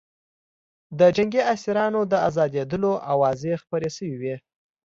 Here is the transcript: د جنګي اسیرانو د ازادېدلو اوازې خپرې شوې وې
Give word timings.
د 0.99 1.01
جنګي 1.15 1.41
اسیرانو 1.53 2.01
د 2.11 2.13
ازادېدلو 2.27 2.91
اوازې 3.13 3.51
خپرې 3.61 3.89
شوې 3.95 4.15
وې 4.21 4.35